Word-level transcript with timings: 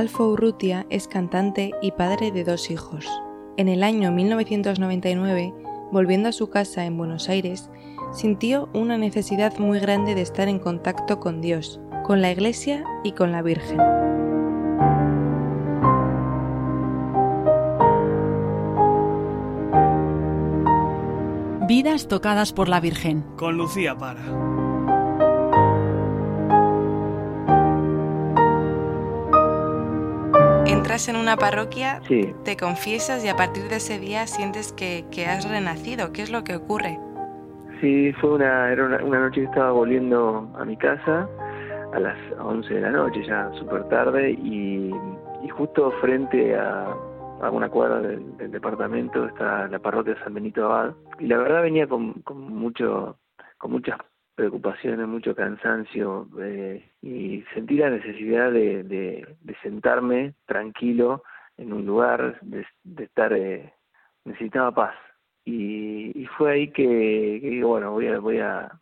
Alfo 0.00 0.28
Urrutia 0.28 0.86
es 0.88 1.06
cantante 1.06 1.72
y 1.82 1.90
padre 1.92 2.32
de 2.32 2.42
dos 2.42 2.70
hijos. 2.70 3.06
En 3.58 3.68
el 3.68 3.82
año 3.82 4.10
1999, 4.10 5.52
volviendo 5.92 6.30
a 6.30 6.32
su 6.32 6.48
casa 6.48 6.86
en 6.86 6.96
Buenos 6.96 7.28
Aires, 7.28 7.68
sintió 8.10 8.70
una 8.72 8.96
necesidad 8.96 9.58
muy 9.58 9.78
grande 9.78 10.14
de 10.14 10.22
estar 10.22 10.48
en 10.48 10.58
contacto 10.58 11.20
con 11.20 11.42
Dios, 11.42 11.82
con 12.02 12.22
la 12.22 12.32
Iglesia 12.32 12.82
y 13.04 13.12
con 13.12 13.30
la 13.30 13.42
Virgen. 13.42 13.78
Vidas 21.68 22.08
tocadas 22.08 22.54
por 22.54 22.70
la 22.70 22.80
Virgen. 22.80 23.22
Con 23.36 23.58
Lucía 23.58 23.98
Para. 23.98 24.49
Entras 30.80 31.10
en 31.10 31.16
una 31.16 31.36
parroquia, 31.36 32.00
te 32.42 32.56
confiesas 32.56 33.22
y 33.22 33.28
a 33.28 33.36
partir 33.36 33.64
de 33.64 33.76
ese 33.76 33.98
día 33.98 34.26
sientes 34.26 34.72
que, 34.72 35.26
has 35.26 35.46
renacido. 35.46 36.10
¿Qué 36.10 36.22
es 36.22 36.32
lo 36.32 36.42
que 36.42 36.56
ocurre? 36.56 36.98
Sí, 37.82 38.14
fue 38.14 38.30
una, 38.36 38.72
era 38.72 38.86
una, 38.86 39.20
noche 39.20 39.42
que 39.42 39.46
estaba 39.46 39.72
volviendo 39.72 40.50
a 40.58 40.64
mi 40.64 40.78
casa 40.78 41.28
a 41.92 42.00
las 42.00 42.16
11 42.40 42.72
de 42.72 42.80
la 42.80 42.92
noche, 42.92 43.22
ya 43.26 43.50
súper 43.58 43.84
tarde, 43.90 44.30
y, 44.30 44.90
justo 45.50 45.90
frente 46.00 46.56
a, 46.56 46.86
a 47.42 47.50
una 47.50 47.68
cuadra 47.68 48.00
del, 48.00 48.50
departamento 48.50 49.26
está 49.26 49.68
la 49.68 49.78
parroquia 49.80 50.14
de 50.14 50.20
San 50.20 50.32
Benito 50.32 50.64
Abad. 50.64 50.94
Y 51.18 51.26
la 51.26 51.36
verdad 51.36 51.60
venía 51.60 51.86
con, 51.86 52.14
con 52.22 52.54
mucho 52.54 53.18
con 53.58 53.72
muchas 53.72 53.98
preocupaciones, 54.40 55.06
mucho 55.06 55.34
cansancio 55.34 56.26
eh, 56.40 56.82
y 57.02 57.44
sentí 57.52 57.76
la 57.76 57.90
necesidad 57.90 58.50
de, 58.50 58.82
de, 58.84 59.56
sentarme 59.62 60.32
tranquilo 60.46 61.22
en 61.58 61.74
un 61.74 61.84
lugar, 61.84 62.40
de, 62.40 62.64
estar, 63.04 63.34
eh, 63.34 63.70
necesitaba 64.24 64.72
paz. 64.72 64.94
Y, 65.44 66.26
fue 66.38 66.52
ahí 66.52 66.68
que, 66.68 67.38
que, 67.42 67.62
bueno, 67.62 67.90
voy 67.90 68.06
a, 68.06 68.18
voy 68.18 68.38
a, 68.38 68.72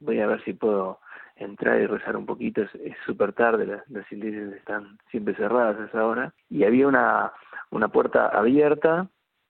voy 0.00 0.18
a 0.18 0.26
ver 0.26 0.42
si 0.42 0.52
puedo 0.52 0.98
entrar 1.36 1.80
y 1.80 1.86
rezar 1.86 2.16
un 2.16 2.26
poquito. 2.26 2.62
Es 2.62 2.96
súper 3.06 3.34
tarde, 3.34 3.66
las, 3.66 3.88
las, 3.88 4.10
iglesias 4.10 4.52
están 4.54 4.98
siempre 5.12 5.36
cerradas 5.36 5.78
a 5.78 5.84
esa 5.84 6.04
hora. 6.04 6.34
Y 6.50 6.64
había 6.64 6.88
una, 6.88 7.32
una 7.70 7.86
puerta 7.86 8.26
abierta 8.30 9.08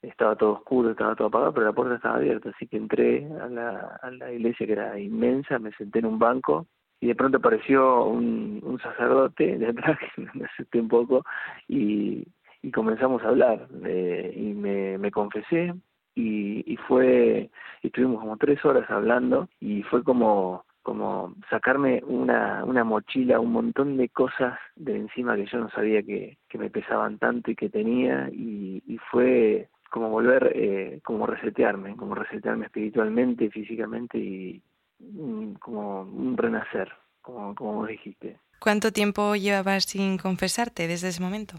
estaba 0.09 0.37
todo 0.37 0.53
oscuro, 0.53 0.91
estaba 0.91 1.15
todo 1.15 1.29
apagado, 1.29 1.55
pero 1.55 1.67
la 1.67 1.73
puerta 1.73 1.97
estaba 1.97 2.17
abierta, 2.17 2.51
así 2.51 2.67
que 2.67 2.77
entré 2.77 3.27
a 3.41 3.49
la, 3.49 3.99
a 4.03 4.11
la 4.11 4.33
iglesia 4.33 4.67
que 4.67 4.73
era 4.73 4.99
inmensa, 4.99 5.59
me 5.59 5.73
senté 5.73 6.01
en 6.01 6.07
un 6.07 6.19
banco 6.19 6.67
y 7.01 7.09
de 7.09 7.15
pronto 7.15 7.39
apareció 7.39 8.05
un, 8.05 8.61
un 8.63 8.81
sacerdote 8.81 9.59
de 9.59 9.69
atrás 9.69 9.99
que 10.17 10.27
me 10.35 10.47
asusté 10.47 10.81
un 10.81 10.89
poco 10.89 11.25
y, 11.69 12.27
y 12.63 12.71
comenzamos 12.71 13.23
a 13.23 13.29
hablar 13.29 13.69
eh, 13.85 14.33
y 14.35 14.55
me, 14.55 14.97
me 14.99 15.11
confesé 15.11 15.75
y, 16.15 16.73
y 16.73 16.77
fue, 16.77 17.51
y 17.83 17.87
estuvimos 17.89 18.21
como 18.21 18.37
tres 18.37 18.65
horas 18.65 18.89
hablando 18.91 19.49
y 19.61 19.83
fue 19.83 20.03
como 20.03 20.65
como 20.85 21.35
sacarme 21.49 22.03
una, 22.07 22.63
una 22.63 22.85
mochila, 22.85 23.41
un 23.41 23.53
montón 23.53 23.97
de 23.97 24.11
cosas 24.11 24.59
de 24.77 24.95
encima 24.95 25.35
que 25.35 25.47
yo 25.47 25.59
no 25.59 25.71
sabía 25.71 26.03
que, 26.03 26.37
que 26.47 26.59
me 26.59 26.69
pesaban 26.69 27.19
tanto 27.19 27.51
y 27.51 27.57
que 27.57 27.71
tenía 27.71 28.29
y, 28.31 28.83
y 28.87 28.99
fue 29.11 29.71
como 29.95 30.11
volver, 30.11 30.51
eh, 30.57 30.99
como 31.05 31.25
resetearme, 31.25 31.95
como 31.95 32.17
resetearme 32.17 32.65
espiritualmente, 32.67 33.49
físicamente 33.49 34.19
y 34.19 34.61
mm, 34.99 35.53
como 35.61 36.03
un 36.03 36.37
renacer, 36.37 36.91
como, 37.23 37.55
como 37.55 37.87
dijiste. 37.87 38.41
¿Cuánto 38.59 38.91
tiempo 38.91 39.37
llevabas 39.37 39.85
sin 39.85 40.19
confesarte 40.19 40.89
desde 40.89 41.11
ese 41.11 41.23
momento? 41.23 41.59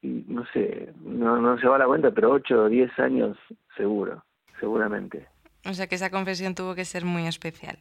Y, 0.00 0.24
no 0.26 0.46
sé, 0.54 0.94
no, 1.04 1.38
no 1.38 1.58
se 1.58 1.68
va 1.68 1.76
la 1.76 1.84
cuenta, 1.84 2.10
pero 2.12 2.30
8 2.30 2.62
o 2.62 2.68
10 2.70 2.98
años 2.98 3.36
seguro, 3.76 4.24
seguramente. 4.58 5.26
O 5.66 5.74
sea 5.74 5.86
que 5.86 5.96
esa 5.96 6.08
confesión 6.10 6.54
tuvo 6.54 6.74
que 6.74 6.86
ser 6.86 7.04
muy 7.04 7.26
especial. 7.26 7.76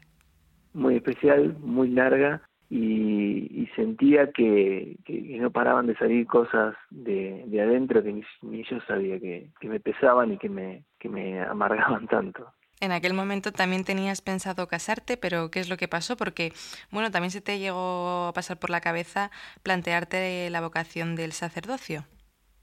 Muy 0.74 0.98
especial, 0.98 1.56
muy 1.62 1.88
larga 1.88 2.42
y, 2.70 3.68
sentía 3.76 4.31
que, 4.31 4.98
no 5.40 5.52
paraban 5.52 5.88
de 5.88 5.96
salir 5.96 6.26
cosas 6.28 6.76
de, 6.90 7.44
de 7.48 7.62
adentro 7.62 8.02
que 8.02 8.24
ni, 8.42 8.64
yo 8.64 8.80
sabía 8.88 9.20
que, 9.20 9.50
me 9.64 9.80
pesaban 9.80 10.34
y 10.34 10.38
que 10.38 10.50
me, 10.50 10.84
que 11.00 11.09
me 11.09 11.42
amargaban 11.44 12.08
tanto. 12.08 12.52
En 12.81 12.92
aquel 12.92 13.14
momento 13.14 13.52
también 13.52 13.86
tenías 13.86 14.22
pensado 14.22 14.68
casarte, 14.68 15.16
pero 15.18 15.50
¿qué 15.50 15.59
es 15.59 15.70
lo 15.70 15.78
que 15.78 15.88
pasó? 15.88 16.18
Porque, 16.18 16.52
bueno, 16.92 17.09
también 17.09 17.31
se 17.31 17.42
te 17.42 17.58
llegó 17.58 18.28
a 18.28 18.34
pasar 18.34 18.58
por 18.59 18.70
la 18.70 18.82
cabeza 18.82 19.32
plantearte 19.64 20.50
la 20.50 20.62
vocación 20.62 21.16
del 21.16 21.32
sacerdocio. 21.32 22.03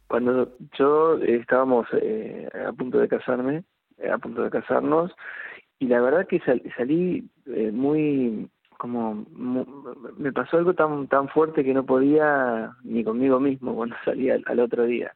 Cuando 0.09 0.53
yo 0.79 1.17
estábamos 1.23 1.87
eh, 2.01 2.47
a 2.69 2.73
punto 2.73 2.99
de 2.99 3.09
casarme, 3.09 3.65
a 4.11 4.19
punto 4.19 4.43
de 4.43 4.51
casarnos, 4.51 5.13
y 5.79 5.87
la 5.87 6.01
verdad 6.03 6.27
que 6.27 6.41
salí 6.77 7.29
eh, 7.47 7.73
muy 7.73 8.51
como 8.83 9.25
me 10.17 10.33
pasó 10.33 10.57
algo 10.57 10.75
tan 10.75 11.07
tan 11.07 11.29
fuerte 11.29 11.63
que 11.63 11.73
no 11.73 11.87
podía 11.87 12.75
ni 12.83 13.05
conmigo 13.05 13.39
mismo 13.39 13.77
cuando 13.77 13.95
salí 14.05 14.29
al, 14.29 14.59
otro 14.59 14.87
día. 14.87 15.15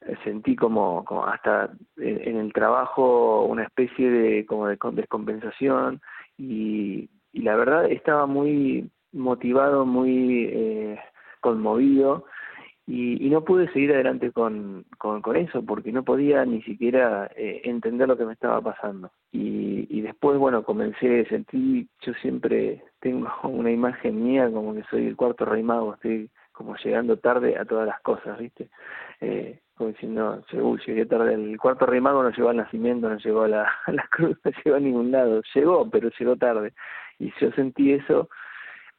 Eh, 0.00 0.16
sentí 0.24 0.56
como, 0.56 1.04
como 1.04 1.24
hasta 1.24 1.70
en, 1.96 2.36
el 2.36 2.52
trabajo 2.52 3.44
una 3.44 3.62
especie 3.62 4.10
de 4.10 4.46
como 4.46 4.66
de 4.66 4.76
descompensación 4.94 6.00
y, 6.36 7.08
y 7.32 7.42
la 7.42 7.54
verdad 7.54 7.88
estaba 7.88 8.26
muy 8.26 8.90
motivado 9.12 9.86
muy 9.86 10.48
eh, 10.52 10.98
conmovido 11.40 12.24
y, 12.90 13.28
no 13.28 13.44
pude 13.44 13.70
seguir 13.72 13.92
adelante 13.92 14.32
con, 14.32 14.86
con, 14.96 15.36
eso 15.36 15.62
porque 15.62 15.92
no 15.92 16.04
podía 16.04 16.46
ni 16.46 16.62
siquiera 16.62 17.30
eh, 17.36 17.60
entender 17.64 18.08
lo 18.08 18.16
que 18.16 18.24
me 18.24 18.32
estaba 18.32 18.62
pasando. 18.62 19.10
Y, 19.30 19.86
y 19.90 20.00
después, 20.00 20.38
bueno, 20.38 20.62
comencé, 20.62 21.26
sentí, 21.26 21.86
yo 22.00 22.14
siempre 22.14 22.82
tengo 23.00 23.28
una 23.42 23.70
imagen 23.70 24.24
mía 24.24 24.50
como 24.50 24.74
que 24.74 24.84
soy 24.84 25.06
el 25.06 25.16
cuarto 25.16 25.44
rey 25.44 25.62
mago, 25.62 25.94
estoy 25.94 26.30
como 26.52 26.76
llegando 26.76 27.18
tarde 27.18 27.58
a 27.58 27.66
todas 27.66 27.86
las 27.86 28.00
cosas, 28.00 28.38
¿viste? 28.38 28.70
Eh, 29.20 29.60
como 29.76 29.90
diciendo, 29.90 30.42
uy, 30.54 30.80
llegué 30.86 31.04
tarde, 31.04 31.34
el 31.34 31.58
cuarto 31.58 31.84
rey 31.84 32.00
mago 32.00 32.22
no 32.22 32.30
llegó 32.30 32.48
al 32.48 32.56
nacimiento, 32.56 33.10
no 33.10 33.18
llegó 33.18 33.42
a 33.44 33.48
la 33.48 34.08
cruz, 34.10 34.38
no 34.42 34.50
llegó 34.64 34.76
a 34.76 34.80
ningún 34.80 35.10
lado, 35.10 35.42
llegó, 35.54 35.90
pero 35.90 36.10
llegó 36.18 36.36
tarde. 36.36 36.72
Y 37.18 37.32
yo 37.38 37.52
sentí 37.52 37.92
eso 37.92 38.30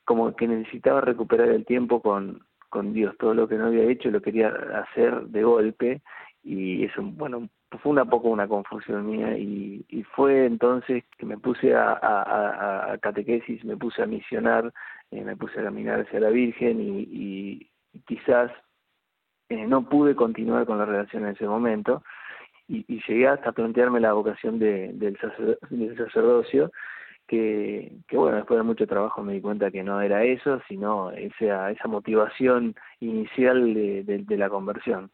como 0.05 0.35
que 0.35 0.47
necesitaba 0.47 1.01
recuperar 1.01 1.49
el 1.49 1.65
tiempo 1.65 2.01
con, 2.01 2.43
con 2.69 2.93
Dios, 2.93 3.15
todo 3.17 3.33
lo 3.33 3.47
que 3.47 3.55
no 3.55 3.67
había 3.67 3.83
hecho 3.83 4.09
lo 4.11 4.21
quería 4.21 4.49
hacer 4.75 5.21
de 5.27 5.43
golpe 5.43 6.01
y 6.43 6.85
eso, 6.85 7.01
bueno, 7.03 7.49
fue 7.81 7.91
una 7.91 8.05
poco 8.05 8.29
una 8.29 8.47
confusión 8.47 9.05
mía 9.05 9.37
y, 9.37 9.85
y 9.89 10.03
fue 10.03 10.45
entonces 10.45 11.03
que 11.17 11.25
me 11.25 11.37
puse 11.37 11.75
a, 11.75 12.97
catequesis, 13.01 13.63
me 13.63 13.77
puse 13.77 14.01
a 14.01 14.07
misionar, 14.07 14.73
eh, 15.11 15.23
me 15.23 15.35
puse 15.35 15.59
a 15.59 15.63
caminar 15.63 16.01
hacia 16.01 16.19
la 16.19 16.29
Virgen 16.29 16.81
y, 16.81 16.99
y, 17.11 17.69
quizás 18.05 18.51
eh, 19.49 19.65
no 19.67 19.87
pude 19.89 20.15
continuar 20.15 20.65
con 20.65 20.77
la 20.77 20.85
relación 20.85 21.25
en 21.25 21.33
ese 21.33 21.47
momento 21.47 22.03
y, 22.67 22.85
y 22.87 23.01
llegué 23.07 23.27
hasta 23.27 23.51
plantearme 23.51 23.99
la 23.99 24.13
vocación 24.13 24.59
de, 24.59 24.93
del, 24.93 25.17
del 25.69 25.97
sacerdocio 25.97 26.71
que, 27.29 27.91
que 28.07 28.17
bueno, 28.17 28.37
después 28.37 28.57
de 28.57 28.63
mucho 28.63 28.87
trabajo 28.87 29.21
me 29.21 29.33
di 29.33 29.41
cuenta 29.41 29.69
que 29.69 29.83
no 29.83 30.01
era 30.01 30.23
eso, 30.23 30.59
sino 30.67 31.11
esa, 31.11 31.71
esa 31.71 31.87
motivación 31.87 32.75
inicial 32.99 33.73
de, 33.73 34.03
de, 34.03 34.37
la 34.37 34.49
conversión. 34.49 35.11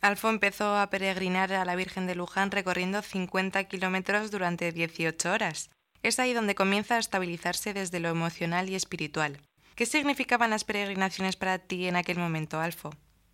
Alfo 0.00 0.30
empezó 0.30 0.76
a 0.76 0.88
peregrinar 0.88 1.52
a 1.52 1.64
la 1.64 1.74
Virgen 1.74 2.06
de 2.06 2.14
Luján 2.14 2.52
recorriendo 2.52 3.02
50 3.02 3.64
kilómetros 3.64 4.30
durante 4.30 4.70
18 4.70 5.32
horas. 5.32 5.70
Es 6.02 6.20
ahí 6.20 6.32
donde 6.32 6.54
comienza 6.54 6.96
a 6.96 7.00
estabilizarse 7.00 7.74
desde 7.74 7.98
lo 7.98 8.08
emocional 8.08 8.68
y 8.68 8.76
espiritual. 8.76 9.38
¿Qué 9.74 9.86
significaban 9.86 10.50
las 10.50 10.64
peregrinaciones 10.64 11.36
para 11.36 11.58
ti 11.58 11.88
en 11.88 11.96
aquel 11.96 12.18
momento, 12.18 12.60
Alfo? 12.60 12.90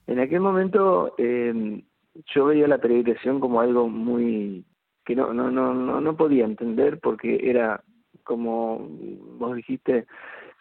En 0.06 0.18
aquel 0.18 0.40
momento 0.40 1.14
eh, 1.18 1.82
yo 2.34 2.46
veía 2.46 2.66
la 2.66 2.78
peregrinación 2.78 3.40
como 3.40 3.60
algo 3.60 3.88
muy 3.88 4.64
que 5.04 5.16
no, 5.16 5.34
no, 5.34 5.50
no, 5.50 5.74
no, 5.74 6.00
no 6.00 6.16
podía 6.16 6.44
entender 6.44 7.00
porque 7.00 7.40
era 7.50 7.82
como 8.22 8.88
vos 9.38 9.56
dijiste, 9.56 10.06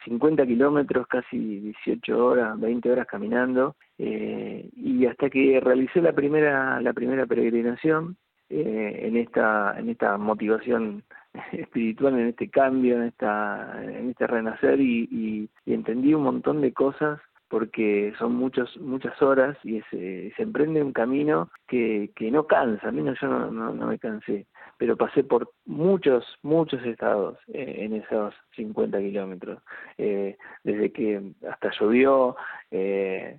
50 0.06 0.46
kilómetros, 0.46 1.08
casi 1.08 1.38
18 1.38 2.26
horas, 2.26 2.60
20 2.60 2.92
horas 2.92 3.08
caminando, 3.08 3.76
eh, 3.98 4.70
y 4.76 5.06
hasta 5.06 5.30
que 5.30 5.60
realicé 5.60 6.02
la 6.02 6.14
primera, 6.14 6.82
la 6.82 6.94
primera 6.94 7.26
peregrinación, 7.26 8.18
eh, 8.54 9.08
en 9.08 9.16
esta, 9.16 9.80
en 9.80 9.88
esta 9.88 10.18
motivación 10.18 11.06
espiritual, 11.54 12.20
en 12.20 12.28
este 12.28 12.50
cambio, 12.50 12.98
en 12.98 13.04
esta, 13.04 13.82
en 13.82 14.10
este 14.10 14.28
renacer 14.28 14.82
y, 14.82 15.50
entendí 15.66 16.14
un 16.14 16.24
montón 16.24 16.60
de 16.60 16.74
cosas 16.74 17.22
porque 17.48 18.14
son 18.20 18.36
muchos, 18.36 18.78
muchas 18.82 19.22
horas 19.22 19.58
y 19.64 19.80
se, 19.90 20.34
se 20.36 20.44
emprende 20.44 20.84
un 20.84 20.92
camino 20.92 21.50
que, 21.66 22.12
que 22.14 22.30
no 22.30 22.46
cansa, 22.46 22.90
a 22.90 22.92
mí 22.92 23.02
no, 23.02 23.14
yo 23.14 23.28
no, 23.30 23.74
no, 23.74 23.88
me 23.88 23.98
cansé, 23.98 24.48
pero 24.82 24.98
pasé 24.98 25.24
por 25.24 25.52
muchos, 25.68 26.26
muchos 26.42 26.84
estados 26.84 27.38
eh, 27.54 27.86
en 27.86 27.94
esos 27.94 28.34
50 28.56 28.98
kilómetros, 28.98 29.62
eh, 30.00 30.38
desde 30.64 30.92
que 30.92 31.22
hasta 31.48 31.70
llovió, 31.80 32.36
eh, 32.72 33.38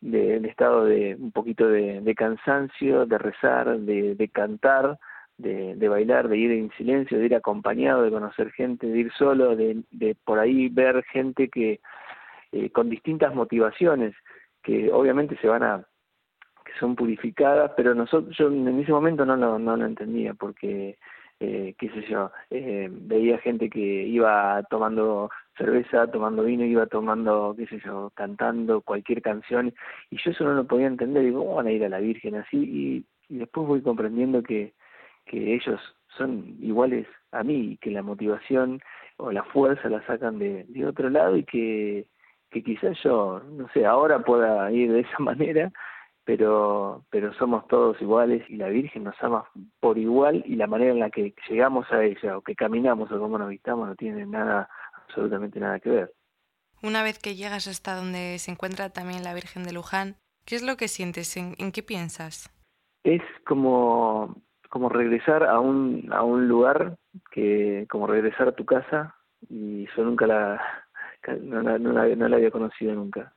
de, 0.00 0.36
estado 0.48 0.86
de 0.86 1.14
un 1.20 1.30
poquito 1.30 1.68
de, 1.68 2.14
cansancio, 2.16 3.04
de 3.04 3.18
rezar, 3.18 3.78
de, 3.80 4.30
cantar, 4.32 4.98
de, 5.36 5.88
bailar, 5.90 6.26
de 6.26 6.38
ir 6.38 6.52
en 6.52 6.70
silencio, 6.78 7.18
de 7.18 7.26
ir 7.26 7.34
acompañado, 7.34 8.04
de 8.04 8.10
conocer 8.10 8.50
gente, 8.52 8.86
de 8.86 8.98
ir 8.98 9.12
solo, 9.12 9.56
de, 9.56 10.16
por 10.24 10.38
ahí 10.38 10.70
ver 10.70 11.04
gente 11.12 11.50
que 11.50 11.80
eh, 12.52 12.70
con 12.70 12.88
distintas 12.88 13.34
motivaciones, 13.34 14.14
que 14.62 14.90
obviamente 14.90 15.36
se 15.36 15.48
van 15.48 15.64
a 15.64 15.84
son 16.78 16.96
purificadas, 16.96 17.72
pero 17.76 17.94
nosotros 17.94 18.36
yo 18.36 18.48
en 18.48 18.80
ese 18.80 18.92
momento 18.92 19.24
no 19.24 19.36
lo, 19.36 19.58
no 19.58 19.76
lo 19.76 19.86
entendía 19.86 20.34
porque 20.34 20.96
eh, 21.40 21.74
qué 21.78 21.88
sé 21.90 22.02
yo, 22.08 22.32
eh, 22.50 22.88
veía 22.90 23.38
gente 23.38 23.70
que 23.70 23.78
iba 23.78 24.60
tomando 24.70 25.30
cerveza, 25.56 26.10
tomando 26.10 26.42
vino, 26.42 26.64
iba 26.64 26.86
tomando, 26.86 27.54
qué 27.56 27.66
sé 27.66 27.80
yo, 27.84 28.10
cantando 28.14 28.80
cualquier 28.80 29.22
canción, 29.22 29.72
y 30.10 30.16
yo 30.16 30.32
eso 30.32 30.44
no 30.44 30.54
lo 30.54 30.66
podía 30.66 30.88
entender, 30.88 31.22
digo, 31.22 31.40
¿cómo 31.44 31.56
van 31.56 31.68
a 31.68 31.72
ir 31.72 31.84
a 31.84 31.88
la 31.88 32.00
Virgen 32.00 32.34
así? 32.34 32.56
Y, 32.56 33.34
y 33.34 33.38
después 33.38 33.68
voy 33.68 33.82
comprendiendo 33.82 34.42
que, 34.42 34.74
que 35.26 35.54
ellos 35.54 35.80
son 36.16 36.56
iguales 36.60 37.06
a 37.30 37.44
mí, 37.44 37.72
y 37.72 37.76
que 37.76 37.92
la 37.92 38.02
motivación 38.02 38.80
o 39.16 39.30
la 39.30 39.44
fuerza 39.44 39.88
la 39.88 40.04
sacan 40.06 40.38
de, 40.40 40.64
de 40.64 40.86
otro 40.86 41.08
lado 41.08 41.36
y 41.36 41.44
que, 41.44 42.06
que 42.50 42.64
quizás 42.64 42.98
yo, 43.04 43.40
no 43.52 43.68
sé, 43.68 43.86
ahora 43.86 44.24
pueda 44.24 44.70
ir 44.72 44.90
de 44.92 45.00
esa 45.00 45.18
manera, 45.20 45.70
pero, 46.28 47.06
pero 47.08 47.32
somos 47.32 47.66
todos 47.68 47.98
iguales 48.02 48.44
y 48.50 48.56
la 48.56 48.68
Virgen 48.68 49.04
nos 49.04 49.14
ama 49.22 49.48
por 49.80 49.96
igual 49.96 50.44
y 50.44 50.56
la 50.56 50.66
manera 50.66 50.92
en 50.92 50.98
la 50.98 51.08
que 51.08 51.34
llegamos 51.48 51.90
a 51.90 52.04
ella 52.04 52.36
o 52.36 52.42
que 52.42 52.54
caminamos 52.54 53.10
o 53.10 53.18
cómo 53.18 53.38
nos 53.38 53.48
vistamos 53.48 53.88
no 53.88 53.96
tiene 53.96 54.26
nada, 54.26 54.68
absolutamente 55.06 55.58
nada 55.58 55.80
que 55.80 55.88
ver. 55.88 56.12
Una 56.82 57.02
vez 57.02 57.18
que 57.18 57.34
llegas 57.34 57.66
hasta 57.66 57.94
donde 57.94 58.38
se 58.40 58.50
encuentra 58.50 58.90
también 58.90 59.24
la 59.24 59.32
Virgen 59.32 59.64
de 59.64 59.72
Luján, 59.72 60.16
¿qué 60.44 60.56
es 60.56 60.62
lo 60.62 60.76
que 60.76 60.88
sientes? 60.88 61.34
¿En, 61.38 61.72
qué 61.72 61.82
piensas? 61.82 62.54
Es 63.04 63.22
como, 63.46 64.36
como 64.68 64.90
regresar 64.90 65.44
a 65.44 65.60
un, 65.60 66.12
a 66.12 66.24
un 66.24 66.46
lugar 66.46 66.98
que, 67.30 67.86
como 67.88 68.06
regresar 68.06 68.48
a 68.48 68.54
tu 68.54 68.66
casa 68.66 69.14
y 69.48 69.86
yo 69.96 70.04
nunca 70.04 70.26
la, 70.26 70.60
no, 71.40 71.62
no, 71.62 71.78
no 71.78 72.28
la 72.28 72.36
había 72.36 72.50
conocido 72.50 72.92
nunca 72.92 73.32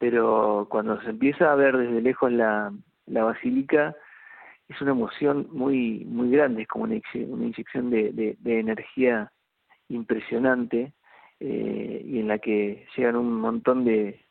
pero 0.00 0.66
cuando 0.70 0.98
se 1.02 1.10
empieza 1.10 1.52
a 1.52 1.56
ver 1.56 1.76
desde 1.76 2.00
lejos 2.00 2.32
la, 2.32 2.72
la 3.06 3.22
basílica 3.22 3.94
es 4.66 4.80
una 4.80 4.92
emoción 4.92 5.46
muy 5.52 6.06
muy 6.06 6.30
grande, 6.30 6.62
es 6.62 6.68
como 6.68 6.84
una, 6.84 6.98
una 7.14 7.44
inyección 7.44 7.90
de, 7.90 8.36
de, 8.40 8.60
energía 8.60 9.30
impresionante 9.90 10.94
eh, 11.38 12.02
y 12.02 12.18
en 12.18 12.28
la 12.28 12.38
que 12.38 12.86
llegan 12.96 13.16
un 13.16 13.34
montón 13.40 13.84
de, 13.84 14.24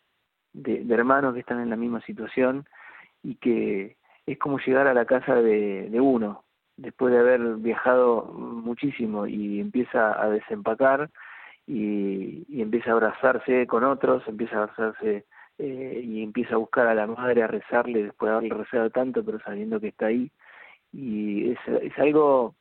de, 0.53 0.83
hermanos 0.91 1.35
que 1.35 1.41
están 1.41 1.59
en 1.59 1.69
la 1.69 1.75
misma 1.75 2.01
situación 2.01 2.65
y 3.21 3.35
que 3.35 3.97
es 4.25 4.39
como 4.39 4.57
llegar 4.57 4.87
a 4.87 4.95
la 4.95 5.05
casa 5.05 5.35
de, 5.35 5.87
de 5.91 6.01
uno 6.01 6.45
después 6.77 7.13
de 7.13 7.19
haber 7.19 7.41
viajado 7.57 8.25
muchísimo 8.33 9.27
y 9.27 9.59
empieza 9.59 10.19
a 10.19 10.29
desempacar 10.29 11.11
y, 11.67 12.45
y 12.49 12.61
empieza 12.63 12.89
a 12.89 12.93
abrazarse 12.93 13.67
con 13.67 13.83
otros, 13.83 14.23
empieza 14.27 14.55
a 14.55 14.63
abrazarse 14.63 15.25
eh, 15.59 16.01
y 16.03 16.23
empieza 16.23 16.55
a 16.55 16.57
buscar 16.57 16.87
a 16.87 16.95
la 16.95 17.05
madre, 17.05 17.43
a 17.43 17.47
rezarle 17.47 18.03
después 18.03 18.29
de 18.29 18.37
haberle 18.37 18.55
rezado 18.63 18.89
tanto, 18.89 19.23
pero 19.25 19.39
sabiendo 19.41 19.79
que 19.79 19.89
está 19.89 20.07
ahí. 20.07 20.31
Y 20.93 21.51
es, 21.51 21.59
es 21.81 21.97
algo 21.99 22.55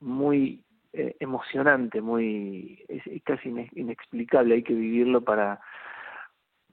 muy 0.00 0.64
eh, 0.92 1.16
emocionante, 1.20 2.00
muy 2.00 2.84
es, 2.88 3.02
casi 3.22 3.54
inexplicable, 3.74 4.56
hay 4.56 4.62
que 4.64 4.74
vivirlo 4.74 5.22
para... 5.22 5.60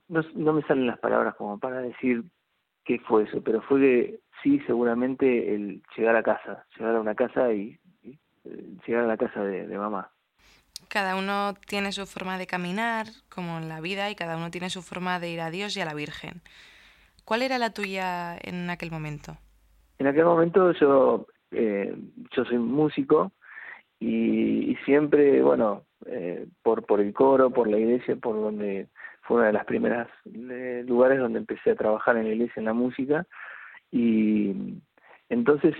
No, 0.08 0.22
no 0.34 0.52
me 0.54 0.62
salen 0.62 0.88
las 0.88 0.98
palabras 0.98 1.36
como 1.36 1.58
para 1.58 1.80
decir 1.80 2.24
qué 2.84 2.98
fue 3.00 3.24
eso, 3.24 3.42
pero 3.42 3.62
fue 3.62 3.80
que 3.80 4.20
sí, 4.42 4.58
seguramente 4.66 5.54
el 5.54 5.82
llegar 5.96 6.16
a 6.16 6.22
casa, 6.22 6.66
llegar 6.76 6.96
a 6.96 7.00
una 7.00 7.14
casa 7.14 7.52
y, 7.52 7.78
eh, 8.04 8.76
llegar 8.86 9.04
a 9.04 9.08
la 9.08 9.16
casa 9.16 9.44
de 9.44 9.78
mamá. 9.78 10.10
Cada 10.88 11.16
uno 11.16 11.54
tiene 11.66 11.92
su 11.92 12.06
forma 12.06 12.38
de 12.38 12.46
caminar, 12.46 13.06
como 13.28 13.58
en 13.58 13.68
la 13.68 13.80
vida, 13.80 14.10
y 14.10 14.14
cada 14.14 14.36
uno 14.36 14.50
tiene 14.50 14.70
su 14.70 14.82
forma 14.82 15.20
de 15.20 15.30
ir 15.30 15.40
a 15.40 15.50
Dios 15.50 15.76
y 15.76 15.80
a 15.80 15.84
la 15.84 15.94
Virgen. 15.94 16.40
¿Cuál 17.24 17.42
era 17.42 17.58
la 17.58 17.70
tuya 17.70 18.36
en 18.40 18.70
aquel 18.70 18.90
momento? 18.90 19.36
En 19.98 20.06
aquel 20.06 20.24
momento 20.24 20.72
yo, 20.72 21.26
eh, 21.50 21.94
yo 22.34 22.44
soy 22.44 22.58
músico 22.58 23.32
y, 24.00 24.76
siempre, 24.84 25.42
bueno, 25.42 25.82
eh, 26.06 26.46
por, 26.62 26.86
por 26.86 27.00
el 27.00 27.12
coro, 27.12 27.50
por 27.50 27.68
la 27.68 27.78
iglesia, 27.78 28.16
por 28.16 28.36
donde 28.36 28.88
fue 29.22 29.38
una 29.38 29.48
de 29.48 29.52
las 29.52 29.66
primeras 29.66 30.08
eh, 30.24 30.84
lugares 30.86 31.18
donde 31.18 31.40
empecé 31.40 31.72
a 31.72 31.76
trabajar 31.76 32.16
en 32.16 32.24
la 32.28 32.34
iglesia 32.34 32.60
en 32.60 32.64
la 32.64 32.72
música 32.72 33.26
y 33.90 34.80
entonces 35.28 35.74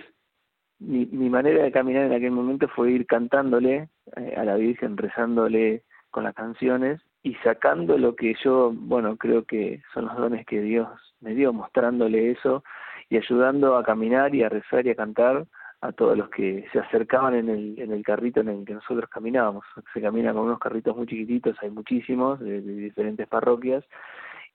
mi, 0.79 1.07
mi 1.07 1.29
manera 1.29 1.63
de 1.63 1.73
caminar 1.73 2.05
en 2.05 2.13
aquel 2.13 2.31
momento 2.31 2.69
fue 2.69 2.93
ir 2.93 3.07
cantándole 3.07 3.89
eh, 4.17 4.35
a 4.37 4.45
la 4.45 4.57
Virgen, 4.57 4.97
rezándole 4.97 5.83
con 6.11 6.25
las 6.25 6.35
canciones 6.35 7.01
y 7.23 7.35
sacando 7.37 7.99
lo 7.99 8.15
que 8.17 8.35
yo, 8.43 8.73
bueno, 8.75 9.17
creo 9.17 9.45
que 9.45 9.83
son 9.93 10.07
los 10.07 10.17
dones 10.17 10.47
que 10.47 10.61
Dios 10.61 10.89
me 11.21 11.35
dio, 11.35 11.53
mostrándole 11.53 12.31
eso 12.31 12.63
y 13.11 13.17
ayudando 13.17 13.77
a 13.77 13.85
caminar 13.85 14.35
y 14.35 14.43
a 14.43 14.49
rezar 14.49 14.87
y 14.87 14.91
a 14.91 14.95
cantar 14.95 15.47
a 15.81 15.93
todos 15.93 16.17
los 16.17 16.29
que 16.31 16.67
se 16.73 16.79
acercaban 16.81 17.35
en 17.35 17.49
el, 17.49 17.79
en 17.79 17.93
el 17.93 18.03
carrito 18.03 18.41
en 18.41 18.49
el 18.49 18.65
que 18.65 18.75
nosotros 18.75 19.09
caminábamos. 19.11 19.65
Se 19.93 20.01
camina 20.01 20.33
con 20.33 20.43
unos 20.43 20.59
carritos 20.59 20.97
muy 20.97 21.07
chiquititos, 21.07 21.57
hay 21.63 21.71
muchísimos, 21.71 22.41
de, 22.41 22.61
de 22.61 22.73
diferentes 22.75 23.29
parroquias, 23.29 23.85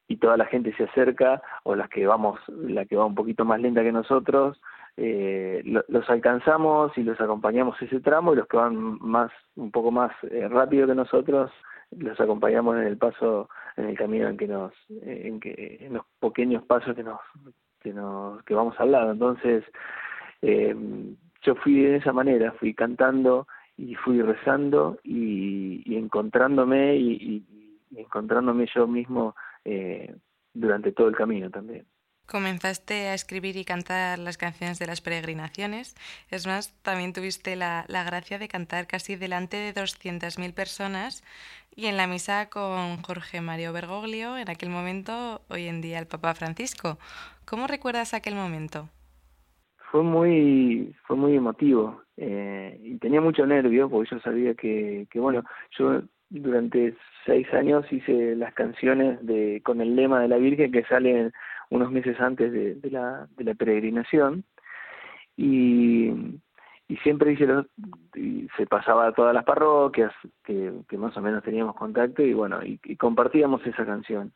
y 0.08 0.18
toda 0.18 0.36
la 0.36 0.46
gente 0.46 0.74
se 0.76 0.84
acerca, 0.84 1.42
o 1.64 1.76
las 1.76 1.90
que 1.90 2.06
vamos, 2.06 2.40
la 2.48 2.86
que 2.86 2.98
va 2.98 3.06
un 3.06 3.16
poquito 3.16 3.46
más 3.46 3.62
lenta 3.62 3.84
que 3.84 3.92
nosotros, 3.94 4.60
eh, 4.96 5.64
los 5.64 6.10
alcanzamos 6.10 6.96
y 6.98 7.04
los 7.04 7.20
acompañamos 7.20 7.82
ese 7.82 8.00
tramo 8.00 8.34
y 8.34 8.36
los 8.36 8.48
que 8.48 8.58
van 8.58 9.00
más 9.02 9.32
un 9.56 9.72
poco 9.72 9.90
más 9.92 10.12
eh, 10.30 10.48
rápido 10.48 10.86
que 10.86 10.94
nosotros 10.94 11.52
los 11.98 12.20
acompañamos 12.20 12.78
en 12.78 12.84
el 12.84 12.98
paso 12.98 13.50
en 13.76 13.86
el 13.86 13.98
camino 13.98 14.28
en 14.28 14.38
que 14.38 14.48
nos 14.48 14.72
en 15.02 15.40
que 15.40 15.80
en 15.82 15.94
los 15.94 16.06
pequeños 16.20 16.64
pasos 16.66 16.96
que 16.96 17.04
nos 17.04 17.20
que 17.80 17.92
nos 17.92 18.44
que 18.44 18.54
vamos 18.54 18.76
al 18.80 18.92
lado. 18.92 19.12
Entonces 19.12 19.64
eh, 20.44 20.76
yo 21.42 21.56
fui 21.56 21.82
de 21.82 21.98
esa 21.98 22.14
manera 22.14 22.52
fui 22.54 22.74
cantando 22.76 23.48
y 23.78 23.96
fui 23.96 24.22
rezando 24.22 25.00
y, 25.04 25.96
encontrándome 25.98 26.96
y, 26.96 27.44
y, 27.92 28.00
encontrándome 28.00 28.68
yo 28.74 28.86
mismo 28.88 29.36
eh, 29.66 30.16
durante 30.54 30.92
todo 30.92 31.08
el 31.08 31.16
camino 31.16 31.50
también 31.50 31.86
Comenzaste 32.26 33.10
a 33.10 33.14
escribir 33.14 33.58
y 33.58 33.66
cantar 33.66 34.18
las 34.18 34.38
canciones 34.38 34.80
de 34.80 34.88
las 34.88 35.02
peregrinaciones. 35.02 35.96
Es 36.30 36.48
más, 36.48 36.74
también 36.82 37.14
tuviste 37.14 37.56
la, 37.56 37.86
la 37.88 38.04
gracia 38.04 38.40
de 38.40 38.48
cantar 38.48 38.88
casi 38.88 39.16
delante 39.16 39.58
de 39.58 39.74
200.000 39.74 40.54
personas 40.54 41.24
y 41.76 41.88
en 41.88 41.98
la 41.98 42.08
misa 42.08 42.50
con 42.50 43.02
Jorge 43.02 43.42
Mario 43.42 43.74
Bergoglio, 43.74 44.38
en 44.38 44.50
aquel 44.50 44.70
momento, 44.70 45.42
hoy 45.50 45.68
en 45.68 45.82
día 45.82 46.00
el 46.00 46.08
Papa 46.08 46.34
Francisco. 46.34 46.98
¿Cómo 47.46 47.68
recuerdas 47.68 48.14
aquel 48.14 48.36
momento? 48.36 48.90
Fue 49.92 50.04
muy, 50.04 50.96
fue 51.06 51.16
muy 51.16 51.36
emotivo 51.36 52.02
eh, 52.18 52.80
y 52.84 52.98
tenía 52.98 53.22
mucho 53.22 53.46
nervio 53.46 53.90
porque 53.90 54.12
yo 54.12 54.20
sabía 54.20 54.54
que, 54.54 55.08
que, 55.10 55.20
bueno, 55.20 55.44
yo 55.78 56.02
durante 56.30 56.96
seis 57.26 57.48
años 57.54 57.86
hice 57.92 58.36
las 58.36 58.54
canciones 58.54 59.24
de 59.26 59.62
con 59.64 59.82
el 59.82 59.96
lema 59.96 60.20
de 60.20 60.28
la 60.28 60.38
Virgen 60.38 60.72
que 60.72 60.84
salen 60.84 61.32
unos 61.74 61.92
meses 61.92 62.20
antes 62.20 62.52
de, 62.52 62.78
la, 62.92 63.28
de 63.36 63.44
la 63.44 63.56
peregrinación 63.56 64.44
y, 65.36 66.12
siempre 67.02 67.32
hice 67.32 67.48
y 68.14 68.48
se 68.56 68.68
pasaba 68.68 69.08
a 69.08 69.14
todas 69.14 69.34
las 69.34 69.44
parroquias 69.44 70.14
que, 70.44 70.72
más 70.96 71.18
o 71.18 71.22
menos 71.22 71.44
teníamos 71.44 71.76
contacto 71.76 72.22
y 72.22 72.34
bueno 72.34 72.60
y, 72.64 72.78
compartíamos 72.98 73.66
esa 73.66 73.84
canción 73.84 74.32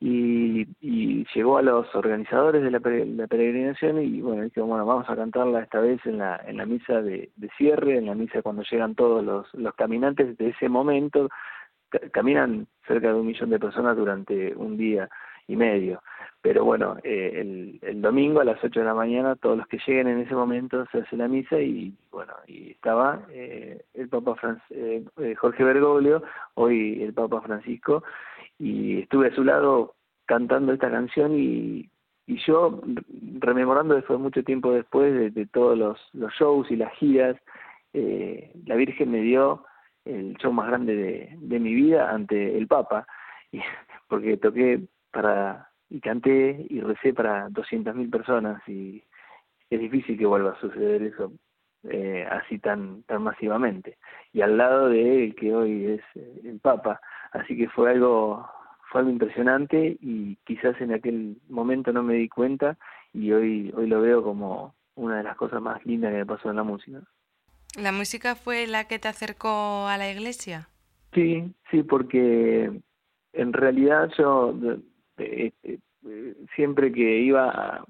y, 0.00 0.66
y 0.80 1.24
llegó 1.32 1.58
a 1.58 1.62
los 1.62 1.94
organizadores 1.94 2.64
de 2.64 2.72
la, 2.72 2.80
peregrinación 2.80 4.02
y 4.02 4.20
bueno 4.20 4.42
dijimos 4.42 4.70
bueno 4.70 4.84
vamos 4.84 5.08
a 5.08 5.14
cantarla 5.14 5.60
esta 5.60 5.78
vez 5.78 6.04
en 6.04 6.18
la 6.18 6.42
en 6.44 6.56
la 6.56 6.66
misa 6.66 7.00
de, 7.00 7.30
de 7.36 7.48
cierre 7.56 7.96
en 7.96 8.06
la 8.06 8.16
misa 8.16 8.42
cuando 8.42 8.64
llegan 8.68 8.96
todos 8.96 9.24
los 9.24 9.54
los 9.54 9.74
caminantes 9.76 10.36
de 10.38 10.48
ese 10.48 10.68
momento 10.68 11.28
caminan 12.10 12.66
cerca 12.88 13.08
de 13.08 13.14
un 13.14 13.26
millón 13.28 13.50
de 13.50 13.60
personas 13.60 13.96
durante 13.96 14.56
un 14.56 14.76
día 14.76 15.08
y 15.46 15.56
medio. 15.56 16.02
Pero 16.42 16.64
bueno, 16.64 16.96
eh, 17.04 17.34
el, 17.36 17.78
el 17.82 18.02
domingo 18.02 18.40
a 18.40 18.44
las 18.44 18.62
8 18.62 18.80
de 18.80 18.86
la 18.86 18.94
mañana, 18.94 19.36
todos 19.36 19.56
los 19.56 19.66
que 19.68 19.78
lleguen 19.86 20.08
en 20.08 20.18
ese 20.18 20.34
momento 20.34 20.84
se 20.90 20.98
hace 20.98 21.16
la 21.16 21.28
misa 21.28 21.60
y 21.60 21.94
bueno, 22.10 22.32
y 22.48 22.72
estaba 22.72 23.22
eh, 23.30 23.84
el 23.94 24.08
Papa 24.08 24.36
eh, 24.70 25.04
eh, 25.18 25.34
Jorge 25.36 25.62
Bergoglio, 25.62 26.24
hoy 26.54 27.00
el 27.00 27.14
Papa 27.14 27.40
Francisco, 27.42 28.02
y 28.58 29.02
estuve 29.02 29.28
a 29.28 29.34
su 29.34 29.44
lado 29.44 29.94
cantando 30.26 30.72
esta 30.72 30.90
canción 30.90 31.38
y, 31.38 31.88
y 32.26 32.38
yo 32.44 32.80
rememorando 33.38 33.94
después 33.94 34.18
mucho 34.18 34.42
tiempo 34.42 34.72
después 34.72 35.14
de, 35.14 35.30
de 35.30 35.46
todos 35.46 35.78
los, 35.78 35.98
los 36.12 36.32
shows 36.32 36.68
y 36.72 36.76
las 36.76 36.92
giras, 36.94 37.36
eh, 37.92 38.52
la 38.66 38.74
Virgen 38.74 39.12
me 39.12 39.20
dio 39.20 39.64
el 40.04 40.36
show 40.38 40.52
más 40.52 40.66
grande 40.66 40.96
de, 40.96 41.36
de 41.38 41.60
mi 41.60 41.72
vida 41.72 42.10
ante 42.10 42.58
el 42.58 42.66
Papa, 42.66 43.06
y, 43.52 43.60
porque 44.08 44.36
toqué 44.38 44.80
para 45.12 45.71
y 45.92 46.00
canté 46.00 46.66
y 46.70 46.80
recé 46.80 47.12
para 47.12 47.48
200.000 47.50 48.10
personas 48.10 48.66
y 48.66 49.02
es 49.68 49.78
difícil 49.78 50.16
que 50.16 50.24
vuelva 50.24 50.52
a 50.52 50.60
suceder 50.60 51.02
eso 51.02 51.32
eh, 51.84 52.26
así 52.30 52.58
tan 52.58 53.02
tan 53.02 53.22
masivamente 53.22 53.98
y 54.32 54.40
al 54.40 54.56
lado 54.56 54.88
de 54.88 55.24
él 55.24 55.34
que 55.34 55.54
hoy 55.54 55.84
es 55.86 56.00
eh, 56.14 56.40
el 56.44 56.60
Papa 56.60 56.98
así 57.32 57.56
que 57.56 57.68
fue 57.68 57.90
algo 57.90 58.48
fue 58.90 59.02
algo 59.02 59.12
impresionante 59.12 59.98
y 60.00 60.36
quizás 60.46 60.80
en 60.80 60.94
aquel 60.94 61.36
momento 61.50 61.92
no 61.92 62.02
me 62.02 62.14
di 62.14 62.28
cuenta 62.28 62.78
y 63.12 63.32
hoy 63.32 63.70
hoy 63.76 63.86
lo 63.86 64.00
veo 64.00 64.22
como 64.22 64.74
una 64.94 65.18
de 65.18 65.24
las 65.24 65.36
cosas 65.36 65.60
más 65.60 65.84
lindas 65.84 66.12
que 66.12 66.18
me 66.18 66.26
pasó 66.26 66.50
en 66.50 66.56
la 66.56 66.62
música. 66.62 67.00
¿La 67.78 67.92
música 67.92 68.34
fue 68.34 68.66
la 68.66 68.84
que 68.84 68.98
te 68.98 69.08
acercó 69.08 69.86
a 69.86 69.96
la 69.96 70.10
iglesia? 70.10 70.68
Sí, 71.14 71.54
sí, 71.70 71.82
porque 71.82 72.70
en 73.32 73.52
realidad 73.54 74.10
yo 74.18 74.54
eh, 75.18 75.52
eh, 75.62 75.78
siempre 76.54 76.92
que 76.92 77.18
iba, 77.20 77.48
a, 77.48 77.84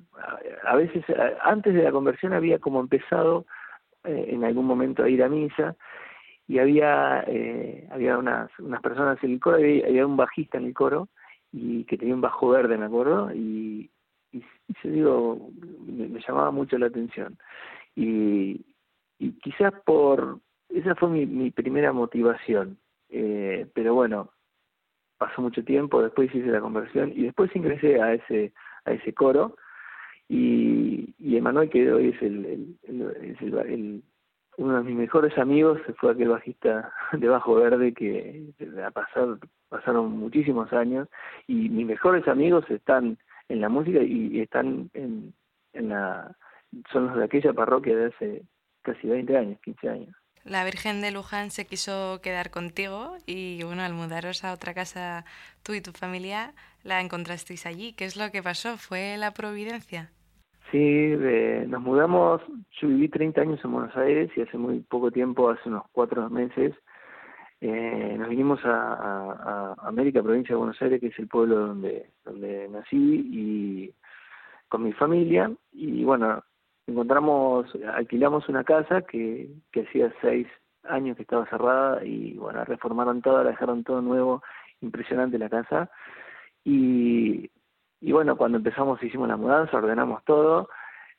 a, 0.65 0.77
veces 0.77 1.05
antes 1.43 1.75
de 1.75 1.83
la 1.83 1.93
conversión 1.93 2.33
había 2.33 2.59
como 2.59 2.81
empezado 2.81 3.47
eh, 4.05 4.31
en 4.31 4.43
algún 4.45 4.67
momento 4.67 5.05
a 5.05 5.09
ir 5.09 5.23
a 5.23 5.29
misa 5.29 5.77
y 6.49 6.59
había 6.59 7.23
eh, 7.29 7.87
había 7.93 8.19
unas 8.19 8.51
unas 8.59 8.83
personas 8.83 9.23
en 9.23 9.31
el 9.31 9.41
coro 9.41 9.65
y 9.65 9.81
había 9.83 10.05
un 10.05 10.17
bajista 10.17 10.59
en 10.59 10.65
el 10.65 10.75
coro 10.75 11.09
y 11.53 11.85
que 11.85 11.97
tenía 11.97 12.15
un 12.15 12.21
bajo 12.21 12.49
verde 12.49 12.77
me 12.77 12.87
acuerdo 12.87 13.33
y 13.33 13.91
y, 14.33 14.43
yo 14.83 14.91
digo 14.91 15.51
me, 15.87 16.09
me, 16.09 16.21
llamaba 16.21 16.51
mucho 16.51 16.79
la 16.79 16.87
atención. 16.87 17.39
Y 17.95 18.61
y 19.21 19.33
quizás 19.41 19.73
por 19.85 20.41
esa 20.69 20.97
fue 20.97 21.11
mi, 21.11 21.25
mi 21.25 21.53
primera 21.53 21.93
motivación 21.93 22.79
eh, 23.09 23.69
pero 23.73 23.95
bueno 23.95 24.31
pasó 25.23 25.41
mucho 25.41 25.63
tiempo 25.63 26.03
después 26.03 26.35
hice 26.35 26.49
la 26.49 26.61
conversión 26.61 27.13
y 27.15 27.23
después 27.23 27.55
ingresé 27.55 28.03
a 28.03 28.15
ese 28.15 28.53
a 28.85 28.93
ese 28.93 29.15
coro 29.15 29.57
y, 30.29 31.15
y 31.19 31.37
Emanuel 31.37 31.71
que 31.71 31.93
hoy 31.93 32.09
es 32.09 32.23
el, 32.23 32.45
el, 32.45 32.77
el, 32.89 33.01
es 33.23 33.41
el, 33.41 34.03
uno 34.57 34.79
de 34.79 34.83
mis 34.83 34.97
mejores 34.97 35.39
amigos 35.39 35.81
fue 35.99 36.11
aquel 36.11 36.31
bajista 36.31 36.93
de 37.13 37.29
Bajo 37.29 37.55
Verde 37.55 37.95
que 37.95 38.53
a 38.85 38.91
pasar 38.91 39.39
pasaron 39.69 40.11
muchísimos 40.19 40.73
años 40.73 41.07
y 41.47 41.69
mis 41.69 41.87
mejores 41.87 42.27
amigos 42.27 42.69
están 42.69 43.17
en 43.49 43.61
la 43.61 43.69
música 43.69 44.03
y 44.03 44.41
están 44.41 44.91
en, 44.95 45.33
en 45.73 45.89
la 45.89 46.37
son 46.91 47.07
los 47.07 47.17
de 47.17 47.25
aquella 47.25 47.53
parroquia 47.53 47.97
de 47.97 48.07
hace 48.07 48.43
casi 48.83 49.07
20 49.07 49.37
años, 49.37 49.61
15 49.61 49.89
años. 49.89 50.22
La 50.45 50.65
Virgen 50.65 51.01
de 51.01 51.13
Luján 51.13 51.51
se 51.51 51.67
quiso 51.67 52.21
quedar 52.21 52.51
contigo 52.51 53.17
y 53.27 53.63
bueno, 53.63 53.83
al 53.83 53.95
mudaros 53.95 54.45
a 54.45 54.53
otra 54.53 54.75
casa 54.75 55.25
tú 55.63 55.73
y 55.75 55.81
tu 55.81 55.93
familia 55.93 56.53
la 56.83 57.01
encontrasteis 57.01 57.65
allí. 57.65 57.93
¿Qué 57.93 58.05
es 58.05 58.17
lo 58.17 58.31
que 58.33 58.43
pasó? 58.43 58.77
¿Fue 58.77 59.17
la 59.19 59.31
providencia? 59.33 60.11
Sí, 60.73 60.79
eh, 60.81 61.65
nos 61.69 61.83
mudamos, 61.83 62.41
yo 62.81 62.89
viví 62.89 63.09
30 63.09 63.41
años 63.43 63.61
en 63.63 63.73
Buenos 63.73 63.97
Aires 63.97 64.31
y 64.35 64.41
hace 64.41 64.57
muy 64.57 64.81
poco 64.81 65.11
tiempo, 65.11 65.51
hace 65.51 65.69
unos 65.69 65.85
cuatro 65.93 66.29
meses, 66.31 66.75
eh, 67.61 68.17
nos 68.19 68.29
vinimos 68.29 68.59
a, 68.65 68.71
a, 68.71 69.75
a, 69.79 69.89
América, 69.89 70.23
provincia 70.23 70.55
de 70.55 70.59
Buenos 70.59 70.81
Aires, 70.83 70.99
que 70.99 71.09
es 71.09 71.19
el 71.19 71.29
pueblo 71.29 71.69
donde, 71.69 72.07
donde 72.25 72.69
nací, 72.71 72.97
y 72.97 73.95
con 74.69 74.83
mi 74.83 74.93
familia, 74.95 75.53
y 75.73 76.03
bueno, 76.03 76.43
encontramos, 76.87 77.67
alquilamos 77.95 78.49
una 78.49 78.65
casa 78.65 79.03
que, 79.03 79.49
que 79.71 79.83
hacía 79.83 80.13
seis 80.21 80.47
años 80.85 81.17
que 81.17 81.23
estaba 81.23 81.47
cerrada, 81.47 82.05
y 82.05 82.35
bueno, 82.35 82.65
reformaron 82.65 83.23
toda, 83.23 83.45
la 83.45 83.51
dejaron 83.51 83.85
todo 83.85 84.01
nuevo, 84.03 84.43
impresionante 84.81 85.39
la 85.39 85.49
casa, 85.49 85.91
y 86.65 87.51
y 88.03 88.11
bueno, 88.11 88.37
cuando 88.37 88.59
empezamos 88.59 89.01
hicimos 89.03 89.29
la 89.29 89.37
mudanza, 89.37 89.77
ordenamos 89.77 90.25
todo, 90.25 90.69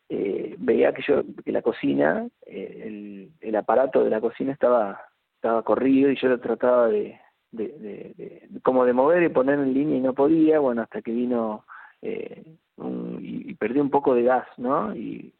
eh, 0.10 0.55
veía 0.60 0.93
que 0.93 1.01
yo 1.01 1.24
que 1.43 1.51
la 1.53 1.62
cocina, 1.62 2.27
eh, 2.46 2.84
el, 2.86 3.32
el 3.39 3.55
aparato 3.55 4.03
de 4.03 4.10
la 4.10 4.20
cocina 4.20 4.51
estaba 4.51 5.00
estaba 5.36 5.63
corrido 5.63 6.12
y 6.12 6.17
yo 6.17 6.27
lo 6.27 6.39
trataba 6.39 6.88
de, 6.89 7.20
de, 7.51 7.67
de, 7.70 8.13
de, 8.17 8.62
como 8.62 8.86
de 8.86 8.93
mover 8.93 9.24
y 9.24 9.29
poner 9.29 9.60
en 9.60 9.74
línea 9.74 9.98
y 9.98 10.01
no 10.01 10.13
podía, 10.13 10.60
bueno, 10.60 10.82
hasta 10.82 11.01
que 11.01 11.12
vino 11.12 11.65
eh, 12.01 12.43
un, 12.75 13.20
y, 13.22 13.51
y 13.51 13.53
perdí 13.55 13.79
un 13.79 13.89
poco 13.89 14.13
de 14.13 14.24
gas, 14.24 14.48
¿no? 14.58 14.93
Y 14.96 15.34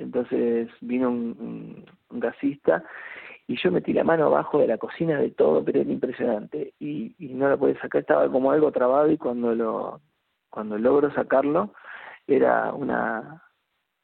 entonces 0.00 0.68
vino 0.80 1.10
un, 1.10 1.84
gasista 2.10 2.82
y 3.46 3.56
yo 3.56 3.70
metí 3.70 3.92
la 3.92 4.04
mano 4.04 4.26
abajo 4.26 4.58
de 4.58 4.66
la 4.66 4.78
cocina 4.78 5.18
de 5.18 5.30
todo, 5.30 5.64
pero 5.64 5.80
era 5.80 5.90
impresionante. 5.90 6.74
Y, 6.80 7.14
no 7.18 7.48
la 7.48 7.56
podía 7.56 7.80
sacar, 7.80 8.02
estaba 8.02 8.30
como 8.30 8.50
algo 8.50 8.72
trabado 8.72 9.10
y 9.10 9.16
cuando 9.16 9.54
lo 9.54 10.00
cuando 10.50 10.76
logro 10.78 11.12
sacarlo, 11.14 11.72
era 12.26 12.72
una, 12.72 13.44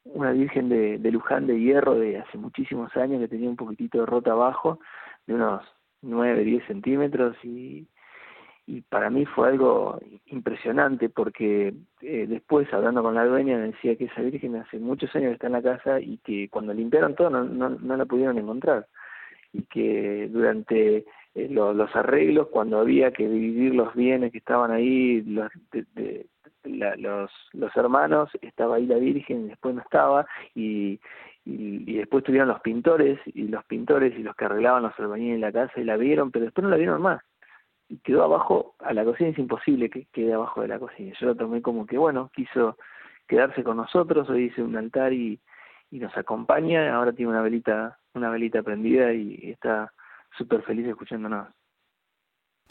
una 0.05 0.31
virgen 0.31 0.69
de, 0.69 0.97
de 0.97 1.11
Luján 1.11 1.45
de 1.45 1.59
hierro 1.59 1.95
de 1.95 2.19
hace 2.19 2.37
muchísimos 2.37 2.95
años 2.95 3.19
que 3.19 3.27
tenía 3.27 3.49
un 3.49 3.57
poquitito 3.57 3.99
de 3.99 4.05
rota 4.05 4.31
abajo, 4.31 4.79
de 5.25 5.33
unos 5.33 5.61
9, 6.01 6.45
10 6.45 6.65
centímetros 6.67 7.35
y, 7.43 7.87
y 8.67 8.81
para 8.81 9.09
mí 9.09 9.25
fue 9.25 9.47
algo 9.47 9.99
impresionante 10.25 11.09
porque 11.09 11.73
eh, 12.01 12.25
después 12.27 12.71
hablando 12.73 13.01
con 13.01 13.15
la 13.15 13.25
dueña 13.25 13.57
me 13.57 13.67
decía 13.67 13.95
que 13.95 14.05
esa 14.05 14.21
virgen 14.21 14.57
hace 14.57 14.77
muchos 14.77 15.15
años 15.15 15.33
está 15.33 15.47
en 15.47 15.53
la 15.53 15.61
casa 15.61 15.99
y 16.01 16.17
que 16.17 16.49
cuando 16.49 16.73
limpiaron 16.73 17.15
todo 17.15 17.29
no, 17.29 17.45
no, 17.45 17.69
no 17.69 17.97
la 17.97 18.05
pudieron 18.05 18.37
encontrar 18.37 18.85
y 19.53 19.63
que 19.63 20.27
durante 20.29 21.05
eh, 21.33 21.47
lo, 21.49 21.73
los 21.73 21.95
arreglos 21.95 22.49
cuando 22.49 22.79
había 22.79 23.11
que 23.11 23.27
dividir 23.27 23.73
los 23.73 23.95
bienes 23.95 24.33
que 24.33 24.39
estaban 24.39 24.71
ahí 24.71 25.21
los, 25.21 25.49
de, 25.71 26.27
la, 26.63 26.95
los, 26.97 27.31
los 27.53 27.75
hermanos, 27.75 28.29
estaba 28.41 28.75
ahí 28.75 28.85
la 28.85 28.97
Virgen, 28.97 29.47
después 29.47 29.75
no 29.75 29.81
estaba, 29.81 30.25
y, 30.53 30.99
y, 31.45 31.83
y, 31.89 31.97
después 31.97 32.23
tuvieron 32.23 32.49
los 32.49 32.59
pintores, 32.61 33.19
y 33.25 33.47
los 33.47 33.63
pintores 33.65 34.17
y 34.17 34.23
los 34.23 34.35
que 34.35 34.45
arreglaban 34.45 34.83
los 34.83 34.99
albañiles 34.99 35.35
en 35.35 35.41
la 35.41 35.51
casa, 35.51 35.79
y 35.79 35.85
la 35.85 35.95
vieron, 35.95 36.31
pero 36.31 36.45
después 36.45 36.63
no 36.63 36.69
la 36.69 36.77
vieron 36.77 37.01
más. 37.01 37.21
Y 37.89 37.99
quedó 37.99 38.23
abajo, 38.23 38.75
a 38.79 38.93
la 38.93 39.05
cocina 39.05 39.29
es 39.29 39.39
imposible 39.39 39.89
que 39.89 40.05
quede 40.11 40.33
abajo 40.33 40.61
de 40.61 40.67
la 40.67 40.79
cocina. 40.79 41.13
Yo 41.19 41.27
lo 41.27 41.35
tomé 41.35 41.61
como 41.61 41.85
que, 41.85 41.97
bueno, 41.97 42.29
quiso 42.35 42.77
quedarse 43.27 43.63
con 43.63 43.77
nosotros, 43.77 44.29
hoy 44.29 44.45
hice 44.45 44.61
un 44.61 44.75
altar 44.75 45.13
y, 45.13 45.39
y 45.89 45.99
nos 45.99 46.15
acompaña, 46.17 46.95
ahora 46.95 47.13
tiene 47.13 47.31
una 47.31 47.41
velita, 47.41 47.97
una 48.13 48.29
velita 48.29 48.61
prendida 48.61 49.13
y, 49.13 49.39
y 49.41 49.51
está 49.51 49.93
súper 50.37 50.63
feliz 50.63 50.87
escuchándonos. 50.87 51.47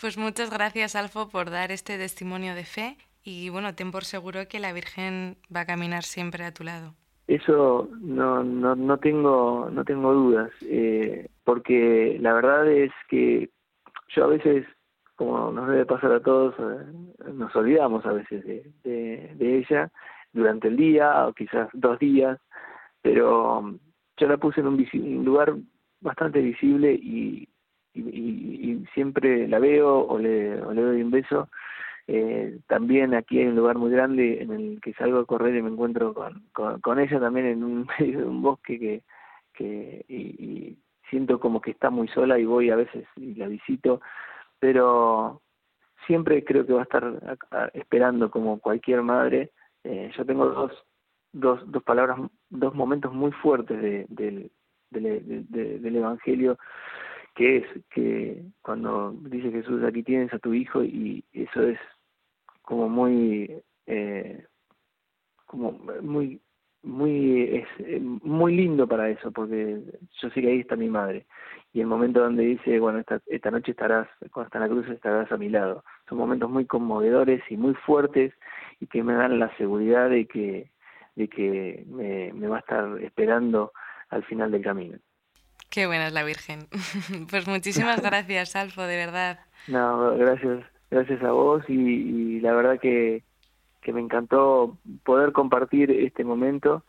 Pues 0.00 0.18
muchas 0.18 0.50
gracias, 0.50 0.94
Alfo, 0.94 1.30
por 1.30 1.50
dar 1.50 1.73
este 1.73 1.96
testimonio 1.96 2.54
de 2.54 2.64
fe 2.64 2.99
y 3.25 3.49
bueno, 3.49 3.75
ten 3.75 3.90
por 3.90 4.04
seguro 4.04 4.46
que 4.49 4.61
la 4.61 4.73
Virgen 4.73 5.37
va 5.54 5.61
a 5.61 5.66
caminar 5.66 6.04
siempre 6.04 6.44
a 6.44 6.52
tu 6.52 6.62
lado. 6.62 6.94
Eso 7.26 7.88
no, 8.00 8.44
no, 8.44 8.76
no 8.76 8.99
tengo, 8.99 9.68
no 9.73 9.85
tengo 9.85 10.12
dudas, 10.12 10.50
eh, 10.62 11.28
porque 11.42 12.18
la 12.20 12.32
verdad 12.35 12.70
es 12.70 12.92
que 13.08 13.50
yo 14.14 14.25
a 14.25 14.28
veces, 14.28 14.64
como 15.16 15.50
nos 15.50 15.68
debe 15.68 15.87
pasar 15.87 16.12
a 16.12 16.20
todos, 16.20 16.54
eh, 16.58 17.32
nos 17.32 17.54
olvidamos 17.56 18.04
a 18.06 18.12
veces 18.12 18.44
de, 18.44 18.73
de, 19.35 19.58
ella 19.58 19.90
durante 20.32 20.68
el 20.68 20.76
día 20.76 21.26
o 21.26 21.32
quizás 21.32 21.68
dos 21.73 21.99
días, 21.99 22.38
pero 23.02 23.75
yo 24.18 24.28
la 24.28 24.37
puse 24.37 24.61
en 24.61 24.66
un, 24.68 25.25
lugar 25.25 25.54
bastante 26.00 26.40
visible 26.40 26.92
y, 26.92 27.49
y, 27.94 28.00
y, 28.00 28.73
y, 28.73 28.87
siempre 28.94 29.49
la 29.49 29.58
veo 29.58 30.06
o 30.06 30.18
le, 30.18 30.61
o 30.62 30.73
le 30.73 30.82
doy 30.82 31.02
un 31.02 31.11
beso. 31.11 31.49
Eh, 32.08 32.61
también 32.68 33.14
aquí 33.14 33.40
hay 33.40 33.46
un 33.46 33.56
lugar 33.56 33.78
muy 33.78 33.90
grande 33.90 34.40
en 34.40 34.52
el 34.52 34.80
que 34.80 34.92
salgo 34.92 35.18
a 35.18 35.26
correr 35.26 35.56
y 35.56 35.62
me 35.62 35.70
encuentro 35.70 36.14
con, 36.14 36.44
con, 36.52 36.80
con 36.80 37.00
ella 37.00 37.18
también 37.18 37.46
en 37.46 37.64
un 37.64 37.87
medio 37.99 38.20
de 38.20 38.26
un 38.26 38.42
bosque 38.42 38.78
que, 38.78 39.02
que 39.54 40.04
y, 40.08 40.16
y 40.16 40.78
siento 41.11 41.40
como 41.40 41.61
que 41.61 41.70
está 41.70 41.90
muy 41.90 42.08
sola 42.08 42.38
y 42.38 42.44
voy 42.44 42.70
a 42.70 42.76
veces 42.76 43.06
y 43.16 43.35
la 43.35 43.49
visito, 43.49 44.00
pero 44.58 45.42
siempre 46.06 46.44
creo 46.44 46.66
que 46.66 46.72
va 46.72 46.80
a 46.80 46.84
estar 46.84 47.70
esperando 47.75 48.30
como 48.30 48.60
cualquier 48.60 49.02
madre. 49.02 49.52
Eh, 49.84 50.10
yo 50.16 50.25
tengo 50.25 50.46
dos, 50.46 50.72
dos, 51.32 51.60
dos 51.70 51.82
palabras, 51.82 52.18
dos 52.50 52.75
momentos 52.75 53.12
muy 53.12 53.32
fuertes 53.32 53.80
de 53.80 54.50
del 54.90 55.96
Evangelio 55.96 56.58
que 57.34 57.58
es 57.58 57.64
que 57.90 58.42
cuando 58.62 59.12
dice 59.20 59.50
Jesús 59.50 59.82
aquí 59.84 60.02
tienes 60.02 60.32
a 60.32 60.38
tu 60.38 60.54
hijo 60.54 60.82
y 60.82 61.22
eso 61.32 61.62
es 61.62 61.78
como 62.62 62.88
muy 62.88 63.62
eh, 63.86 64.44
como 65.44 65.72
muy 65.72 66.40
muy 66.82 67.42
es 67.56 67.68
eh, 67.80 68.00
muy 68.00 68.56
lindo 68.56 68.88
para 68.88 69.10
eso 69.10 69.30
porque 69.32 69.82
yo 70.20 70.30
sé 70.30 70.40
que 70.40 70.48
ahí 70.48 70.60
está 70.60 70.76
mi 70.76 70.88
madre 70.88 71.26
y 71.76 71.83
el 71.83 71.87
momento 71.88 72.21
donde 72.21 72.42
dice 72.42 72.80
bueno 72.80 73.00
esta 73.00 73.21
esta 73.26 73.50
noche 73.50 73.73
estarás 73.73 74.09
cuando 74.33 74.47
está 74.47 74.56
en 74.56 74.62
la 74.62 74.71
cruz 74.71 74.88
estarás 74.88 75.30
a 75.30 75.37
mi 75.37 75.50
lado 75.50 75.85
son 76.09 76.16
momentos 76.16 76.49
muy 76.49 76.64
conmovedores 76.64 77.42
y 77.50 77.59
muy 77.59 77.75
fuertes 77.75 78.33
y 78.80 78.87
que 78.87 79.02
me 79.02 79.12
dan 79.12 79.38
la 79.38 79.54
seguridad 79.59 80.09
de 80.09 80.26
que 80.26 80.71
de 81.16 81.28
que 81.28 81.85
me, 81.87 82.33
me 82.33 82.49
va 82.49 82.56
a 82.56 82.61
estar 82.61 82.99
esperando 83.02 83.73
al 84.09 84.25
final 84.25 84.52
del 84.52 84.62
camino. 84.62 84.99
Qué 85.71 85.87
buena 85.87 86.06
es 86.06 86.12
la 86.14 86.25
Virgen. 86.25 86.61
Pues 87.30 87.47
muchísimas 87.47 88.00
gracias 88.09 88.56
Alfo 88.56 88.83
de 88.83 88.97
verdad. 88.97 89.40
No 89.68 90.16
gracias 90.16 90.64
gracias 90.90 91.23
a 91.23 91.33
vos 91.33 91.62
y, 91.68 91.75
y 91.75 92.40
la 92.40 92.54
verdad 92.54 92.80
que, 92.80 93.23
que 93.83 93.92
me 93.92 94.00
encantó 94.00 94.78
poder 95.04 95.33
compartir 95.33 95.90
este 95.90 96.25
momento 96.25 96.85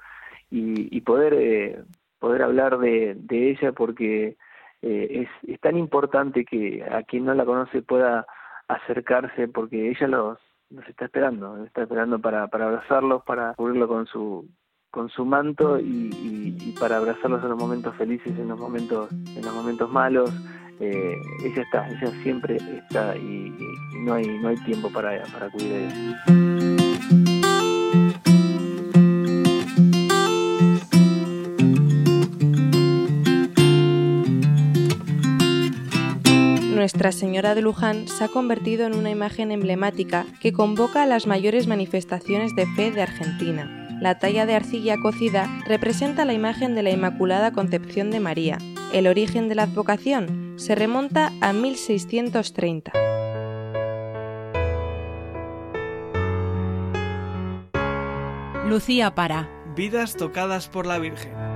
y, 0.50 0.96
y 0.96 1.02
poder 1.02 1.34
eh, 1.34 1.84
poder 2.20 2.42
hablar 2.42 2.78
de, 2.80 3.16
de 3.18 3.52
ella 3.52 3.74
porque 3.74 4.38
eh, 4.82 5.28
es, 5.44 5.50
es 5.50 5.60
tan 5.60 5.78
importante 5.78 6.46
que 6.46 6.84
a 6.84 7.04
quien 7.04 7.26
no 7.26 7.34
la 7.34 7.46
conoce 7.46 7.82
pueda 7.82 8.26
acercarse 8.68 9.48
porque 9.48 9.90
ella 9.90 10.08
los, 10.08 10.38
los 10.70 10.88
está 10.88 11.06
esperando, 11.06 11.64
está 11.64 11.84
esperando 11.84 12.20
para, 12.20 12.48
para 12.48 12.66
abrazarlos, 12.66 13.24
para 13.24 13.54
cubrirlo 13.54 13.88
con 13.88 14.06
su 14.06 14.48
con 14.90 15.10
su 15.10 15.26
manto 15.26 15.80
y, 15.80 16.10
y, 16.60 16.72
para 16.80 16.98
abrazarlos 16.98 17.44
en 17.44 17.50
los 17.50 17.60
momentos 17.60 17.96
felices, 17.98 18.34
en 18.40 18.48
los 18.48 18.58
momentos, 18.58 19.12
en 19.12 19.44
los 19.44 19.54
momentos 19.54 19.92
malos. 19.92 20.32
Eh, 20.80 21.16
ella 21.44 21.62
está, 21.62 21.88
ella 21.90 22.12
siempre 22.24 22.56
está 22.56 23.16
y, 23.16 23.54
no 24.00 24.14
hay 24.14 24.26
no 24.40 24.48
hay 24.48 24.58
tiempo 24.64 24.90
para, 24.92 25.22
para 25.34 25.50
cuidar 25.52 25.82
ella. 25.82 26.77
Nuestra 36.88 37.12
Señora 37.12 37.54
de 37.54 37.62
Luján 37.62 38.08
se 38.08 38.24
ha 38.24 38.30
convertido 38.30 38.88
en 38.88 38.96
una 38.96 39.10
imagen 39.10 39.52
emblemática 39.52 40.26
que 40.40 40.54
convoca 40.54 41.04
a 41.04 41.06
las 41.06 41.28
mayores 41.28 41.68
manifestaciones 41.68 42.56
de 42.56 42.66
fe 42.66 42.92
de 42.92 43.02
Argentina. 43.02 43.90
La 44.00 44.20
talla 44.20 44.46
de 44.46 44.56
arcilla 44.56 44.96
cocida 44.98 45.50
representa 45.68 46.24
la 46.24 46.32
imagen 46.32 46.76
de 46.76 46.84
la 46.84 46.92
Inmaculada 46.92 47.52
Concepción 47.52 48.10
de 48.10 48.22
María. 48.22 48.58
El 48.94 49.08
origen 49.08 49.50
de 49.50 49.56
la 49.56 49.64
advocación 49.64 50.54
se 50.56 50.76
remonta 50.76 51.34
a 51.42 51.52
1630. 51.52 52.94
Lucía 58.66 59.14
para. 59.14 59.50
Vidas 59.76 60.16
tocadas 60.16 60.70
por 60.70 60.86
la 60.86 61.00
Virgen. 61.00 61.47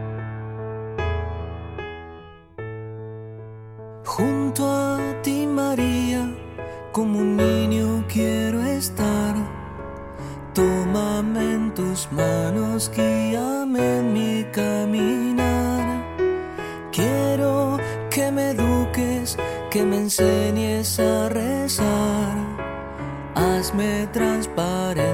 me 23.69 24.07
transparente. 24.11 25.10